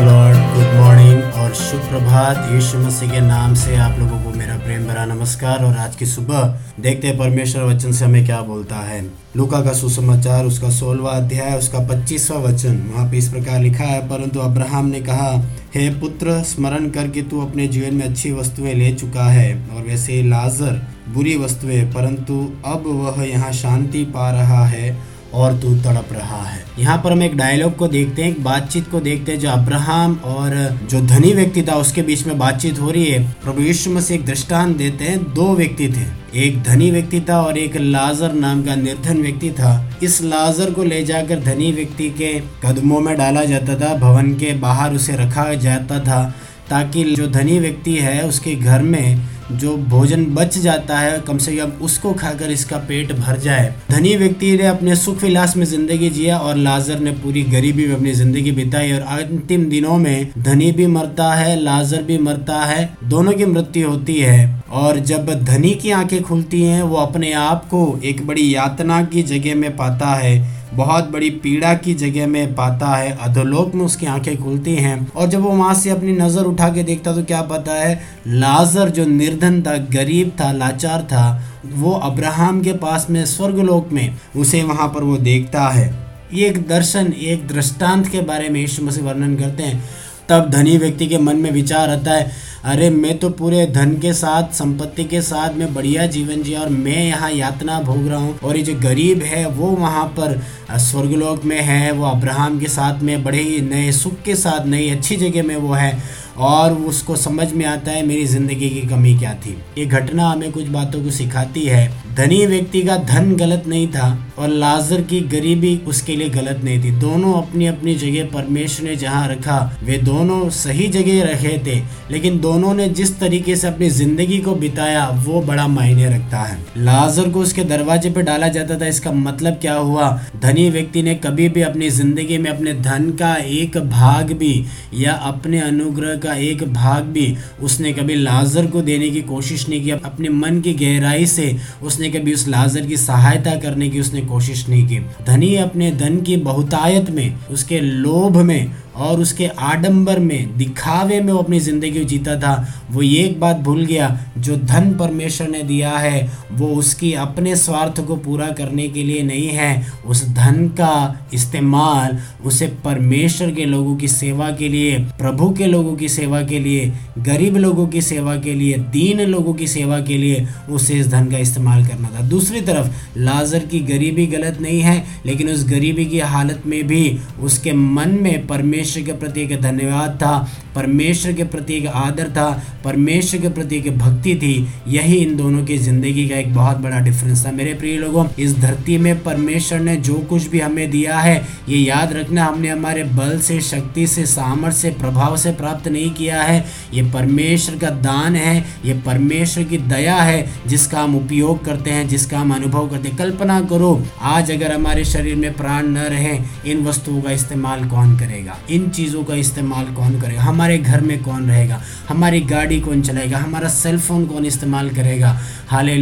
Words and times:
Lord 0.00 0.36
good 0.54 0.74
morning 0.74 1.34
और 1.34 1.54
शुभ 1.54 1.80
प्रभात 1.80 2.50
यीशु 2.52 2.78
मसीह 2.78 3.10
के 3.10 3.20
नाम 3.20 3.54
से 3.54 3.76
आप 3.76 3.98
लोगों 3.98 4.18
को 4.22 4.30
मेरा 4.30 4.56
प्रेम 4.56 4.86
भरा 4.86 5.04
नमस्कार 5.06 5.64
और 5.64 5.76
आज 5.76 5.96
की 5.96 6.06
सुबह 6.06 6.58
देखते 6.80 7.08
हैं 7.08 7.16
परमेश्वर 7.18 7.62
वचन 7.62 7.92
से 7.92 8.04
हमें 8.04 8.24
क्या 8.26 8.40
बोलता 8.40 8.76
है। 8.76 9.00
लूका 9.36 9.60
का 9.60 9.72
सुसमाचार, 9.72 10.44
उसका 10.44 10.70
सोलवा 10.70 11.10
अध्याय, 11.10 11.58
उसका 11.58 11.78
पच्चीसवा 11.88 12.38
वचन। 12.38 12.76
वहाँ 12.94 13.10
पे 13.10 13.16
इस 13.16 13.28
प्रकार 13.28 13.60
लिखा 13.60 13.84
है, 13.84 14.00
परंतु 14.08 14.40
अब्राहम 14.40 14.86
ने 14.86 15.00
कहा, 15.00 15.30
हे 15.74 15.88
पुत्र, 15.90 16.42
स्मरण 16.42 16.88
करके 16.90 17.22
तू 17.22 17.40
अपने 17.40 17.68
जीवन 17.68 17.94
में 17.94 18.06
अच्छी 18.06 18.32
वस्तुएँ 18.32 18.74
ले 18.74 18.92
चुका 18.92 19.24
है 19.24 19.52
और 19.68 19.82
वैसे 19.82 20.22
लाजर 20.22 20.80
बुरी 21.08 21.36
वस्तुएँ, 21.36 21.84
परंतु 21.84 22.40
अब 22.66 22.84
वह 22.86 23.22
यहाँ 23.24 23.52
शांति 23.52 24.04
पा 24.04 24.30
रहा 24.30 24.64
है 24.66 25.17
और 25.34 25.58
तू 25.60 25.74
तड़प 25.74 26.08
रहा 26.12 26.42
है। 26.42 26.64
यहाँ 26.78 27.00
पर 27.04 27.12
हम 27.12 27.22
एक 27.22 27.36
डायलॉग 27.36 27.76
को 27.76 27.88
देखते 27.88 28.22
हैं, 28.22 28.30
एक 28.30 28.44
बातचीत 28.44 28.90
को 28.90 29.00
देखते 29.00 29.32
हैं, 29.32 29.38
जो 29.38 29.48
अब्राहम 29.48 30.20
और 30.24 30.78
जो 30.90 31.00
धनी 31.00 31.32
व्यक्ति 31.32 31.62
था, 31.62 31.74
उसके 31.74 32.02
बीच 32.02 32.26
में 32.26 32.38
बातचीत 32.38 32.80
हो 32.80 32.90
रही 32.90 33.06
है। 33.06 33.22
प्रभु 33.44 33.62
यीशु 33.62 33.90
मसीह 33.90 34.16
एक 34.16 34.26
दृष्टांत 34.26 34.76
देते 34.76 35.04
हैं, 35.04 35.34
दो 35.34 35.54
व्यक्ति 35.54 35.88
थे। 35.88 36.18
एक 36.40 36.62
धनी 36.62 36.90
व्यक्ति 36.90 37.20
था 37.20 37.40
और 37.42 37.58
एक 37.58 37.76
लाजर 37.76 38.32
नाम 38.32 38.62
का 38.62 38.74
निर्धन 38.74 39.22
व्यक्ति 39.22 39.50
था। 39.50 39.92
इस 40.02 40.22
लाजर 40.22 40.70
को 40.70 40.82
ले 40.82 41.04
जाकर 41.04 41.40
धनी 41.40 41.72
व्यक्ति 41.72 42.10
के 42.10 42.32
कदमों 42.64 43.00
में 43.00 43.16
डाला 43.16 43.44
जाता 43.44 43.74
था, 43.74 43.94
भवन 43.94 44.34
के 44.34 44.52
बाहर 44.52 44.94
उसे 44.94 45.16
रखा 45.16 45.54
जाता 45.54 46.00
था, 46.00 46.34
ताकि 46.70 47.04
जो 47.04 47.26
धनी 47.26 47.58
व्यक्ति 47.58 47.94
है, 47.94 48.28
उसके 48.28 48.54
घर 48.54 48.82
में 48.82 49.20
जो 49.52 49.76
भोजन 49.76 50.24
बच 50.24 50.58
जाता 50.58 50.98
है, 50.98 51.18
कम 51.20 51.38
से 51.38 51.56
कम 51.56 51.70
उसको 51.84 52.12
खाकर 52.12 52.50
इसका 52.50 52.76
पेट 52.78 53.12
भर 53.12 53.38
जाए। 53.38 53.74
धनी 53.90 54.16
व्यक्ति 54.16 54.56
ने 54.56 54.66
अपने 54.66 54.96
सुख 54.96 55.22
विलास 55.22 55.56
में 55.56 55.66
ज़िंदगी 55.66 56.10
जिया 56.10 56.38
और 56.38 56.56
लाजर 56.56 56.98
ने 56.98 57.10
पूरी 57.12 57.42
गरीबी 57.42 57.86
में 57.86 57.94
अपनी 57.94 58.12
ज़िंदगी 58.12 58.52
बिताई 58.52 58.92
और 58.92 59.00
अंतिम 59.00 59.64
दिनों 59.64 59.96
में 59.96 60.30
धनी 60.38 60.72
भी 60.72 60.86
मरता 60.86 61.34
है, 61.34 61.62
लाजर 61.62 62.02
भी 62.02 62.18
मरता 62.18 62.64
है, 62.64 62.96
दोनों 63.04 63.32
की 63.32 63.44
मृत्यु 63.44 63.88
होती 63.88 64.14
है। 64.14 64.58
और 64.70 64.98
जब 64.98 65.44
धनी 65.44 65.70
की 65.70 65.90
आँखें 65.90 66.22
खुलती 66.22 66.62
हैं, 66.62 66.82
वो 66.82 66.96
अपने 66.96 67.32
आप 67.32 67.64
को 67.64 68.00
एक 68.04 68.26
बड़ी 68.26 68.54
यातना 68.54 69.04
की 69.04 69.22
जगह 69.22 69.54
में 69.54 69.76
पाता 69.76 70.14
है। 70.14 70.57
बहुत 70.74 71.10
बड़ी 71.10 71.28
पीड़ा 71.42 71.72
की 71.74 71.94
जगह 71.94 72.26
में 72.26 72.54
पाता 72.54 72.86
है। 72.88 73.16
अधोलोक 73.20 73.74
में 73.74 73.84
उसकी 73.84 74.06
आँखें 74.06 74.36
खुलती 74.36 74.74
हैं 74.74 75.12
और 75.12 75.28
जब 75.28 75.40
वो 75.40 75.50
वहाँ 75.50 75.74
से 75.74 75.90
अपनी 75.90 76.12
नज़र 76.12 76.44
उठा 76.44 76.68
के 76.68 76.82
देखता 76.82 77.14
तो 77.14 77.22
क्या 77.22 77.42
पता 77.42 77.74
है, 77.74 78.00
लाजर 78.26 78.88
जो 78.88 79.06
निर्धन 79.06 79.62
था, 79.62 79.76
गरीब 79.76 80.32
था, 80.40 80.50
लाचार 80.52 81.02
था, 81.02 81.42
वो 81.66 81.92
अब्राहम 81.92 82.62
के 82.62 82.72
पास 82.72 83.06
में, 83.10 83.24
स्वर्गलोक 83.26 83.92
में 83.92 84.16
उसे 84.36 84.62
वहाँ 84.62 84.88
पर 84.88 85.04
वो 85.04 85.16
देखता 85.16 85.68
है। 85.68 85.92
ये 86.32 86.48
एक 86.48 86.66
दर्शन, 86.68 87.12
एक 87.12 87.46
दृष्टांत 87.48 88.08
के 88.08 88.20
बारे 88.20 88.48
में 88.48 88.60
यीशु 88.60 88.84
मसीह 88.84 89.04
वर्णन 89.04 89.36
करते 89.36 89.62
हैं। 89.62 89.82
तब 90.28 90.50
धनी 90.50 90.78
व्यक्ति 90.78 91.06
के 91.06 91.18
मन 91.18 91.36
में 91.36 91.50
विचार 91.50 91.90
आता 91.90 92.10
है, 92.10 92.30
अरे, 92.64 92.90
मैं 92.90 93.18
तो 93.18 93.30
पूरे 93.30 93.66
धन 93.66 93.92
के 93.92 94.12
साथ, 94.12 94.54
संपत्ति 94.54 95.04
के 95.04 95.22
साथ, 95.22 95.54
मैं 95.54 95.74
बढ़िया 95.74 96.06
जीवन 96.06 96.42
जिया 96.42 96.60
और 96.60 96.68
मैं 96.68 97.06
यहाँ 97.06 97.30
यातना 97.30 97.80
भोग 97.80 98.08
रहा 98.08 98.18
हूँ। 98.18 98.38
और 98.38 98.56
ये 98.56 98.62
जो 98.62 98.74
गरीब 98.74 99.22
है, 99.22 99.48
वो 99.48 99.66
वहाँ 99.66 100.04
पर 100.04 100.42
स्वर्गलोक 100.72 101.44
में 101.44 101.60
है, 101.60 101.92
वो 101.92 102.06
अब्राहम 102.06 102.60
के 102.60 102.66
साथ 102.66 103.02
में, 103.02 103.24
बड़े 103.24 103.42
ही 103.42 103.60
नए 103.60 103.92
सुख 103.92 104.22
के 104.22 104.34
साथ, 104.34 104.66
नई 104.66 104.90
अच्छी 104.90 105.16
जगह 105.16 105.42
में 105.42 105.56
वो 105.56 105.74
है। 105.74 105.98
और 106.38 106.72
उसको 106.72 107.16
समझ 107.16 107.52
में 107.52 107.66
आता 107.66 107.90
है, 107.90 108.06
मेरी 108.06 108.26
ज़िंदगी 108.26 108.70
की 108.70 108.80
कमी 108.80 109.18
क्या 109.18 109.34
थी? 109.34 109.58
ये 109.78 109.86
घटना 109.86 110.30
हमें 110.30 110.52
कुछ 110.52 110.66
बातों 110.68 111.04
को 111.04 111.10
सिखाती 111.10 111.62
है। 111.62 112.07
धनी 112.18 112.46
व्यक्ति 112.46 112.80
का 112.82 112.96
धन 112.98 113.34
गलत 113.36 113.64
नहीं 113.68 113.86
था 113.88 114.06
और 114.38 114.48
लाजर 114.50 115.00
की 115.00 115.20
गरीबी 115.28 115.76
उसके 115.88 116.14
लिए 116.16 116.28
गलत 116.28 116.60
नहीं 116.64 116.82
थी। 116.84 116.90
दोनों 117.00 117.32
अपनी 117.32 117.66
अपनी 117.66 117.94
जगह 117.94 118.24
परमेश्वर 118.32 118.88
ने 118.88 118.94
जहाँ 118.96 119.28
रखा, 119.28 119.58
वे 119.82 119.98
दोनों 119.98 120.48
सही 120.50 120.86
जगह 120.88 121.22
रखे 121.24 121.56
थे। 121.66 121.78
लेकिन 122.10 122.38
दोनों 122.40 122.72
ने 122.74 122.88
जिस 122.90 123.18
तरीके 123.20 123.56
से 123.56 123.68
अपनी 123.68 123.90
ज़िंदगी 123.90 124.38
को 124.38 124.54
बिताया, 124.54 125.06
वो 125.18 125.40
बड़ा 125.42 125.66
मायने 125.68 126.08
रखता 126.08 126.38
है। 126.38 126.58
लाजर 126.78 127.28
को 127.28 127.40
उसके 127.40 127.64
दरवाजे 127.64 128.10
पे 128.10 128.22
डाला 128.22 128.48
जाता 128.48 128.78
था। 128.80 128.86
इसका 128.86 129.12
मतलब 129.12 129.58
क्या 129.60 129.74
हुआ? 129.74 130.10
धनी 130.36 130.68
व्यक्ति 130.70 131.02
ने 131.02 131.14
कभी 131.16 131.48
भी 131.48 131.62
अपनी 131.62 131.90
ज़िंदगी 131.90 132.38
में 132.38 132.50
अपने 132.50 132.74
धन 132.80 133.10
का 133.20 133.34
एक 133.36 133.78
भाग 133.90 134.32
भी 134.32 134.64
या 134.94 135.12
अपने 135.12 135.60
अनुग्रह 135.60 136.16
का 136.16 136.34
एक 136.42 136.64
भाग 136.72 137.04
भी 137.12 137.34
उसने 137.62 137.92
कभी 137.92 138.14
लाजर 138.16 138.66
को 138.66 138.82
देने 138.82 139.10
की 139.10 139.22
कोशिश 139.24 139.68
नहीं 139.68 139.82
की। 139.84 139.90
अपने 139.90 140.28
मन 140.30 140.60
की 140.60 140.74
गहराई 140.74 141.26
से 141.28 141.54
उसने 141.82 142.06
कभी 142.08 142.34
उस 142.34 142.48
लाजर 142.48 142.86
की 142.86 142.96
सहायता 142.96 143.54
करने 143.54 143.88
की 143.88 144.00
उसने 144.00 144.20
कोशिश 144.20 144.68
नहीं 144.68 144.86
की। 144.86 145.00
धनी 145.26 145.54
अपने 145.56 145.90
धन 145.90 146.20
की 146.20 146.36
बहुतायत 146.36 147.10
में, 147.10 147.34
उसके 147.50 147.80
लोभ 147.80 148.36
में 148.36 148.70
और 148.98 149.20
उसके 149.20 149.46
आडंबर 149.46 150.18
में, 150.18 150.56
दिखावे 150.56 151.20
में 151.20 151.32
वो 151.32 151.38
अपनी 151.38 151.60
ज़िंदगी 151.60 152.04
जीता 152.04 152.36
था। 152.36 152.74
वो 152.90 153.02
ये 153.02 153.24
एक 153.24 153.40
बात 153.40 153.56
भूल 153.56 153.84
गया, 153.84 154.20
जो 154.38 154.56
धन 154.56 154.94
परमेश्वर 154.94 155.48
ने 155.48 155.62
दिया 155.62 155.90
है, 155.90 156.30
वो 156.52 156.66
उसकी 156.66 157.12
अपने 157.12 157.56
स्वार्थ 157.56 158.00
को 158.06 158.16
पूरा 158.16 158.48
करने 158.48 158.88
के 158.88 159.02
लिए 159.02 159.22
नहीं 159.22 159.48
है। 159.48 159.92
उस 160.06 160.28
धन 160.28 160.68
का 160.68 161.26
इस्तेमाल, 161.34 162.18
उसे 162.44 162.66
परमेश्वर 162.66 163.50
के 163.50 163.64
लोगों 163.64 163.96
की 163.96 164.08
सेवा 164.08 164.50
के 164.50 164.68
लिए, 164.68 164.98
प्रभु 164.98 165.50
के 165.50 165.66
लोगों 165.66 165.96
की 165.96 166.08
सेवा 166.08 166.42
के 166.42 166.58
लिए, 166.58 166.92
गरीब 167.18 167.56
लोगों 167.56 167.86
की 167.86 168.02
सेवा 168.02 168.36
के 168.36 168.54
लिए, 168.54 168.74
दीन 168.74 169.20
लोगों 169.20 169.54
की 169.54 169.66
सेवा 169.66 170.00
के 170.00 170.18
लिए, 170.18 170.46
उसे 170.70 170.94
इस 170.94 171.08
धन 171.08 171.26
का 171.26 171.38
इस्तेमाल 171.38 171.86
करना 171.86 172.10
था। 172.18 172.22
दूसरी 172.22 172.60
तरफ़, 172.60 173.18
लाजर 173.18 173.58
की 173.58 173.80
गरीबी 173.80 174.26
गलत 174.26 174.58
नहीं 174.60 174.80
है, 174.80 175.04
लेकिन 175.26 175.48
उस 175.48 175.68
गरीबी 175.68 176.06
की 176.06 176.20
हालत 176.20 176.62
में 176.66 176.86
भी, 176.86 177.18
उसके 177.40 177.72
मन 177.72 178.08
में 178.08 178.46
परमेश्वर 178.46 178.87
परमेश्वर 178.88 179.02
के 179.04 179.12
प्रति 179.12 179.40
एक 179.40 179.60
धन्यवाद 179.62 180.10
था, 180.10 180.48
परमेश्वर 180.74 181.32
के 181.32 181.44
प्रति 181.44 181.74
एक 181.74 181.86
आदर 181.86 182.28
था, 182.28 182.62
परमेश्वर 182.84 183.40
के 183.40 183.48
प्रति 183.48 183.76
एक 183.76 183.98
भक्ति 183.98 184.34
थी। 184.34 184.68
यही 184.88 185.16
इन 185.16 185.36
दोनों 185.36 185.64
की 185.64 185.78
ज़िंदगी 185.78 186.28
का 186.28 186.36
एक 186.36 186.54
बहुत 186.54 186.76
बड़ा 186.76 187.00
डिफरेंस 187.00 187.46
था। 187.46 187.52
मेरे 187.52 187.74
प्रिय 187.74 187.96
लोगों, 187.98 188.26
इस 188.38 188.58
धरती 188.58 188.98
में 188.98 189.22
परमेश्वर 189.22 189.80
ने 189.80 189.96
जो 189.96 190.14
कुछ 190.14 190.46
भी 190.46 190.60
हमें 190.60 190.90
दिया 190.90 191.18
है, 191.18 191.36
ये 191.68 191.78
याद 191.78 192.12
रखना, 192.12 192.44
हमने 192.44 192.68
हमारे 192.68 193.04
बल 193.04 193.38
से, 193.38 193.60
शक्ति 193.60 194.06
से, 194.06 194.26
सामर्थ्य 194.26 194.78
से, 194.78 194.90
प्रभाव 194.90 195.36
से 195.36 195.52
प्राप्त 195.52 195.88
नहीं 195.88 196.10
किया 196.10 196.42
है। 196.42 196.64
ये 196.94 197.02
परमेश्वर 197.02 197.76
का 197.76 197.90
दान 197.90 198.36
है, 198.36 198.64
ये 198.84 198.94
परमेश्वर 199.06 199.64
की 199.64 199.78
दया 199.78 200.16
है, 200.16 200.46
जिसका 200.66 201.00
हम 201.00 201.16
उपयोग 201.16 201.64
करते 201.64 201.90
हैं, 201.90 202.08
जिसका 202.08 202.38
हम 202.38 202.54
अनुभव 202.54 202.88
करते 202.88 203.08
हैं। 203.08 203.16
कल्पना 203.16 203.60
करो, 203.60 204.02
आज 204.22 204.50
अगर 204.50 204.72
हमारे 204.72 205.04
शरीर 205.04 205.36
में 205.36 205.52
प्राण 205.56 205.86
न 205.86 205.98
रहे, 205.98 206.38
इन 206.66 206.84
वस्तुओं 206.84 207.22
का 207.22 207.30
इस्तेमाल 207.30 207.84
कौन 207.88 208.18
करेगा? 208.18 208.58
इन 208.78 208.88
चीज़ों 208.88 209.24
का 209.24 209.34
इस्तेमाल 209.34 209.84
कौन 209.94 210.20
करेगा? 210.20 210.42
हमारे 210.42 210.78
घर 210.78 211.00
में 211.00 211.22
कौन 211.22 211.46
रहेगा? 211.46 211.80
हमारी 212.08 212.40
गाड़ी 212.40 212.80
कौन 212.80 213.02
चलाएगा? 213.02 213.38
हमारा 213.38 213.68
सेल 213.68 213.98
फ़ोन 213.98 214.26
कौन 214.26 214.44
इस्तेमाल 214.44 214.90
करेगा? 214.90 215.38
हाले 215.68 215.96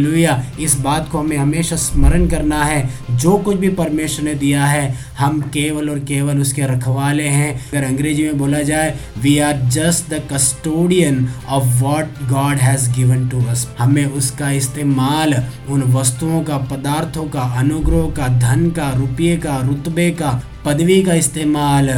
इस 0.59 0.79
बात 0.79 1.09
को 1.11 1.19
हमें 1.19 1.37
हमेशा 1.37 1.75
स्मरण 1.75 2.27
करना 2.27 2.63
है। 2.63 2.89
जो 3.11 3.37
कुछ 3.37 3.57
भी 3.57 3.69
परमेश्वर 3.69 4.25
ने 4.25 4.33
दिया 4.33 4.65
है, 4.65 4.95
हम 5.19 5.41
केवल 5.41 5.89
और 5.89 5.99
केवल 5.99 6.39
उसके 6.39 6.61
रखवाले 6.61 7.27
हैं। 7.27 7.49
अगर 7.69 7.83
अंग्रेज़ी 7.83 8.23
में 8.23 8.37
बोला 8.37 8.61
जाए 8.61 8.97
we 9.21 9.37
are 9.39 9.61
just 9.69 10.13
the 10.13 10.21
custodian 10.33 11.27
of 11.49 11.83
what 11.83 12.05
God 12.29 12.57
has 12.57 12.89
given 12.91 13.27
to 13.29 13.43
us 13.45 13.67
हमें 13.79 14.05
उसका 14.05 14.51
इस्तेमाल 14.51 15.35
उन 15.69 15.81
वस्तुओं 15.93 16.43
का, 16.43 16.57
पदार्थों 16.57 17.25
का, 17.25 17.41
अनुग्रह 17.41 18.09
का, 18.17 18.27
धन 18.39 18.69
का, 18.71 18.89
रुपये 18.89 19.37
का, 19.37 19.57
रुतबे 19.57 20.11
का, 20.11 20.41
पदवी 20.65 21.01
का 21.03 21.13
इस्तेमाल 21.13 21.89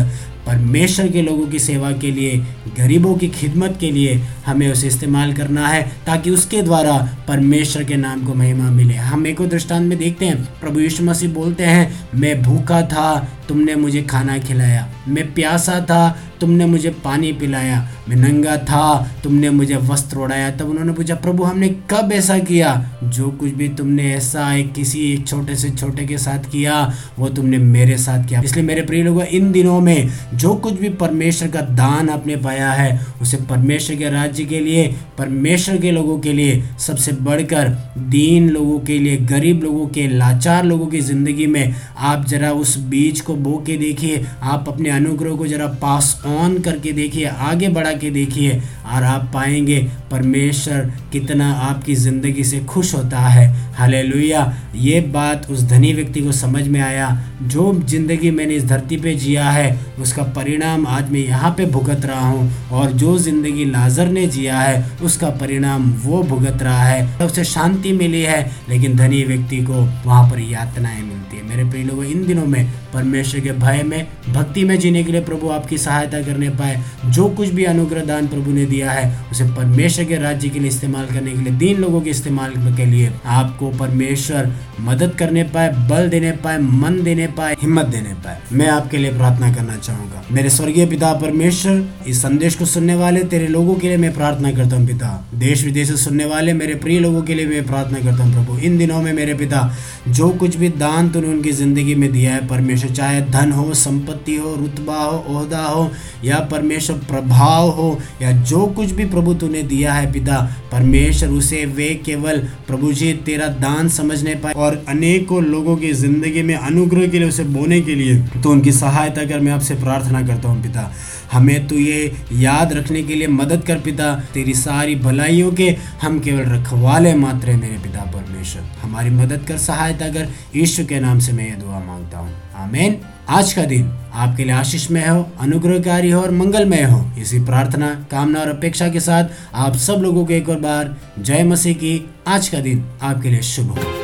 परमेश्वर 0.49 1.07
के 1.07 1.21
लोगों 1.21 1.47
की 1.47 1.59
सेवा 1.59 1.91
के 1.91 2.11
लिए, 2.11 2.37
गरीबों 2.77 3.15
की 3.15 3.27
खिदमत 3.27 3.77
के 3.79 3.91
लिए 3.91 4.21
हमें 4.45 4.71
उसे 4.71 4.87
इस्तेमाल 4.87 5.33
करना 5.33 5.67
है, 5.67 5.91
ताकि 6.05 6.29
उसके 6.29 6.61
द्वारा 6.61 7.17
परमेश्वर 7.27 7.83
के 7.83 7.95
नाम 7.95 8.25
को 8.25 8.33
महिमा 8.33 8.69
मिले। 8.69 8.93
हम 8.93 9.27
एक 9.27 9.41
और 9.41 9.47
दृष्टांत 9.47 9.89
में 9.89 9.97
देखते 9.97 10.25
हैं। 10.25 10.45
प्रभु 10.45 10.79
यीशु 10.79 11.03
मसीह 11.03 11.29
बोलते 11.29 11.63
हैं, 11.63 12.09
मैं 12.15 12.41
भूखा 12.41 12.81
था, 12.81 13.27
तुमने 13.47 13.75
मुझे 13.75 14.01
खाना 14.01 14.37
खिलाया। 14.37 14.89
मैं 15.07 15.33
प्यासा 15.33 15.79
था 15.79 16.28
तुमने 16.41 16.65
मुझे 16.65 16.89
पानी 17.03 17.31
पिलाया, 17.33 17.89
मैं 18.09 18.15
नंगा 18.15 18.57
था, 18.57 19.11
तुमने 19.23 19.49
मुझे 19.49 19.75
वस्त्र 19.75 20.17
उड़ाया 20.17 20.49
तब 20.51 20.69
उन्होंने 20.69 20.93
पूछा, 20.93 21.15
प्रभु, 21.15 21.43
हमने 21.43 21.69
कब 21.91 22.11
ऐसा 22.11 22.37
किया? 22.39 22.73
जो 23.03 23.29
कुछ 23.31 23.51
भी 23.51 23.67
तुमने 23.69 24.13
ऐसा 24.13 24.53
एक 24.55 24.73
किसी 24.73 24.99
एक 25.13 25.27
छोटे 25.27 25.55
से 25.55 25.69
छोटे 25.69 26.05
के 26.05 26.17
साथ 26.17 26.49
किया, 26.51 26.93
वो 27.19 27.29
तुमने 27.29 27.57
मेरे 27.57 27.97
साथ 27.97 28.27
किया। 28.27 28.41
इसलिए 28.41 28.65
मेरे 28.65 28.81
प्रिय 28.81 29.03
लोगों, 29.03 29.23
इन 29.23 29.51
दिनों 29.51 29.79
में 29.81 30.09
जो 30.33 30.55
कुछ 30.55 30.73
भी 30.73 30.89
परमेश्वर 30.89 31.47
का 31.47 31.61
दान 31.61 32.09
आपने 32.09 32.35
पाया 32.35 32.71
है, 32.71 32.99
उसे 33.21 33.37
परमेश्वर 33.37 33.95
के 33.95 34.09
राज्य 34.09 34.45
के 34.45 34.59
लिए, 34.59 34.87
परमेश्वर 35.17 35.77
के 35.77 35.91
लोगों 35.91 36.19
के 36.19 36.33
लिए, 36.33 36.63
सबसे 36.79 37.11
बढ़कर 37.11 37.69
दीन 37.97 38.49
लोगों 38.49 38.79
के 38.79 38.99
लिए, 38.99 39.17
गरीब 39.17 39.63
लोगों 39.63 39.87
के, 39.87 40.07
लाचार 40.07 40.65
लोगों 40.65 40.87
की 40.87 41.01
ज़िंदगी 41.01 41.47
में, 41.47 41.75
आप 41.97 42.25
जरा 42.25 42.51
उस 42.51 42.77
बीज 42.77 43.21
को 43.21 43.35
बो 43.35 43.63
के 43.67 43.77
देखिए। 43.77 44.25
आप 44.43 44.65
अपने 44.67 44.89
अनुग्रह 44.89 45.35
को 45.35 45.47
जरा 45.47 45.67
पास 45.67 46.21
ऑन 46.37 46.57
करके 46.59 46.91
देखिए, 46.91 47.25
आगे 47.25 47.69
बढ़ा 47.69 47.93
के 47.93 48.09
देखिए, 48.09 48.61
और 48.85 49.03
आप 49.03 49.29
पाएँगे 49.33 49.79
परमेश्वर 50.11 50.91
कितना 51.11 51.51
आपकी 51.53 51.95
ज़िंदगी 51.95 52.43
से 52.43 52.59
खुश 52.59 52.93
होता 52.95 53.19
है। 53.19 53.47
हालेलुया। 53.73 54.41
ये 54.75 54.99
बात 55.01 55.45
उस 55.51 55.63
धनी 55.63 55.91
व्यक्ति 55.93 56.21
को 56.21 56.31
समझ 56.31 56.67
में 56.67 56.79
आया। 56.81 57.09
जो 57.43 57.73
ज़िंदगी 57.81 58.31
मैंने 58.31 58.53
इस 58.53 58.65
धरती 58.65 58.97
पे 58.97 59.13
जिया 59.15 59.49
है, 59.49 59.79
उसका 60.01 60.23
परिणाम 60.35 60.87
आज 60.87 61.11
मैं 61.11 61.19
यहाँ 61.19 61.51
पे 61.51 61.65
भुगत 61.65 62.05
रहा 62.05 62.27
हूँ, 62.27 62.51
और 62.71 62.91
जो 62.93 63.17
ज़िंदगी 63.17 63.65
लाजर 63.65 64.07
ने 64.07 64.25
जिया 64.27 64.59
है, 64.59 64.83
उसका 65.03 65.29
परिणाम 65.39 65.91
वो 66.03 66.21
भुगत 66.23 66.63
रहा 66.63 66.83
है। 66.83 67.25
उसे 67.25 67.43
शांति 67.43 67.91
मिली 67.93 68.21
है, 68.21 68.41
लेकिन 68.69 68.97
धनी 68.97 69.23
व्यक्ति 69.23 69.63
को 69.63 69.73
वहाँ 70.05 70.29
पर 70.29 70.39
यातनाएँ 70.41 71.01
मिलती 71.01 71.37
है। 71.37 71.47
मेरे 71.49 71.69
प्रिय 71.69 71.83
लोगों, 71.83 72.03
इन 72.03 72.25
दिनों 72.27 72.45
में 72.45 72.71
परमेश्वर 72.93 73.41
के 73.41 73.51
भय 73.51 73.83
में, 73.83 74.07
भक्ति 74.29 74.63
में 74.63 74.77
जीने 74.79 75.03
के 75.03 75.11
लिए 75.11 75.21
प्रभु 75.21 75.49
आपकी 75.49 75.77
सहायता 75.77 76.18
करने 76.21 76.49
पाए। 76.49 76.83
जो 77.05 77.27
कुछ 77.29 77.49
भी 77.49 77.63
अनुग्रह 77.63 78.05
दान 78.05 78.27
प्रभु 78.27 78.51
ने 78.51 78.65
दिया 78.65 78.91
है, 78.91 79.25
उसे 79.31 79.43
परमेश्वर 79.43 80.05
के 80.05 80.17
राज्य 80.17 80.49
के 80.49 80.59
लिए 80.59 80.67
इस्तेमाल 80.67 81.05
करने 81.05 81.31
के 81.31 81.37
लिए, 81.37 81.53
दीन 81.53 81.77
लोगों 81.77 82.01
के 82.01 82.09
इस्तेमाल 82.09 82.53
के 82.77 82.85
लिए 82.85 83.11
आपको 83.25 83.69
परमेश्वर 83.69 84.51
मदद 84.79 85.15
करने 85.19 85.43
पाए, 85.43 85.69
बल 85.89 86.09
देने 86.09 86.31
पाए, 86.31 86.57
मन 86.57 87.01
देने 87.03 87.27
पाए, 87.27 87.55
हिम्मत 87.61 87.85
देने 87.85 88.13
पाए। 88.13 88.37
मैं 88.51 88.67
आपके 88.67 88.97
लिए 88.97 89.11
प्रार्थना 89.11 89.53
करना 89.53 89.75
चाहूँगा। 89.77 90.23
मेरे 90.31 90.49
स्वर्गीय 90.49 90.85
पिता 90.85 91.13
परमेश्वर, 91.13 91.83
इस 92.07 92.21
संदेश 92.21 92.55
को 92.55 92.65
सुनने 92.65 92.95
वाले 92.95 93.23
तेरे 93.23 93.47
लोगों 93.47 93.75
के 93.75 93.87
लिए 93.87 93.97
मैं 93.97 94.13
प्रार्थना 94.13 94.51
करता 94.51 94.75
हूँ 94.75 94.87
पिता। 94.87 95.29
देश 95.35 95.63
विदेश 95.63 95.87
से 95.87 95.97
सुनने 95.97 96.25
वाले 96.25 96.53
मेरे 96.53 96.75
प्रिय 96.75 96.99
लोगों 96.99 97.21
के 97.21 97.35
लिए 97.35 97.45
मैं 97.45 97.65
प्रार्थना 97.65 97.99
करता 97.99 98.23
हूँ 98.23 98.33
प्रभु। 98.33 98.57
इन 98.59 98.77
दिनों 98.77 99.01
में 99.01 99.13
मेरे 99.13 99.33
पिता, 99.33 99.73
जो 100.07 100.29
कुछ 100.29 100.55
भी 100.55 100.69
दान 100.69 101.09
तूने 101.09 101.27
उनकी 101.27 101.51
ज़िंदगी 101.51 101.95
में 101.95 102.11
दिया 102.11 102.33
है, 102.33 102.47
परमेश्वर 102.47 102.91
चाहे 102.91 103.21
धन 103.21 103.51
हो, 103.51 103.73
संपत्ति 103.73 104.35
हो, 104.35 104.55
रुतबा 104.55 104.95
हो, 104.95 105.17
ओहदा 105.29 105.63
हो 105.63 105.91
या 106.23 106.39
परमेश्वर 106.51 106.97
प्रभाव 107.09 107.69
हो 107.71 107.97
या 108.21 108.31
जो 108.43 108.65
कुछ 108.75 108.91
भी 108.91 109.05
प्रभु 109.07 109.33
तूने 109.35 109.63
दिया 109.65 109.93
है 109.93 110.11
पिता, 110.13 110.41
परमेश्वर 110.71 111.29
उसे 111.31 111.65
वे 111.67 111.93
केवल 112.05 112.39
प्रभु 112.67 112.91
जी 112.93 113.13
तेरा 113.25 113.47
दान 113.59 113.89
समझने 113.89 114.35
पाए 114.35 114.53
और 114.55 114.83
अनेकों 114.89 115.43
लोगों 115.43 115.75
की 115.77 115.91
ज़िंदगी 115.95 116.43
में 116.43 116.55
अनुग्रह 116.55 117.07
के 117.07 117.19
लिए 117.19 117.27
उसे 117.29 117.43
बोने 117.45 117.81
के 117.81 117.95
लिए 117.95 118.17
तो 118.41 118.51
उनकी 118.51 118.71
सहायता 118.73 119.25
कर 119.25 119.39
मैं 119.39 119.51
आपसे 119.51 119.75
प्रार्थना 119.75 120.21
करता 120.27 120.49
हूँ 120.49 120.61
पिता। 120.63 120.91
हमें 121.31 121.67
तो 121.67 121.75
ये 121.75 122.11
याद 122.33 122.71
रखने 122.73 123.01
के 123.03 123.15
लिए 123.15 123.27
मदद 123.29 123.63
कर 123.63 123.79
पिता, 123.79 124.13
तेरी 124.33 124.53
सारी 124.55 124.95
भलाइयों 124.97 125.51
के 125.51 125.69
हम 126.01 126.19
केवल 126.19 126.45
रखवाले 126.45 127.13
मात्र 127.15 127.49
है 127.49 127.57
मेरे 127.57 127.77
पिता 127.77 128.05
परमेश्वर। 128.11 128.63
हमारी 128.81 129.09
मदद 129.11 129.45
कर, 129.47 129.57
सहायता 129.59 130.07
कर 130.09 130.27
ईश्वर 130.55 130.85
के 130.85 130.99
नाम 130.99 131.19
से 131.19 131.33
मैं 131.33 131.49
ये 131.49 131.55
दुआ 131.55 131.79
माँगता 131.81 132.19
हूँ। 132.19 132.33
आमीन। 132.57 132.97
आज 133.29 133.51
का 133.53 133.63
दिन 133.65 133.89
आपके 134.13 134.43
लिए 134.43 134.53
आशीषमय 134.53 135.07
हो, 135.07 135.27
अनुग्रहकारी 135.39 136.11
हो 136.11 136.21
और 136.21 136.31
मंगलमय 136.31 136.83
हो। 136.83 136.99
इसी 137.19 137.39
प्रार्थना, 137.39 137.89
कामना 138.11 138.39
और 138.39 138.49
अपेक्षा 138.49 138.87
के 138.89 138.99
साथ 138.99 139.29
आप 139.53 139.75
सब 139.75 140.01
लोगों 140.01 140.25
को 140.25 140.33
एक 140.33 140.49
और 140.49 140.59
बार 140.59 140.95
जय 141.19 141.43
मसीह 141.43 141.73
की 141.73 142.09
आज 142.27 142.49
का 142.49 142.59
दिन 142.59 142.85
आपके 143.01 143.29
लिए 143.29 143.41
शुभ 143.41 143.69
हो। 143.69 143.98